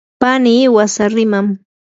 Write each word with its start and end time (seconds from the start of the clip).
pani 0.21 0.55
wasariman. 0.75 1.47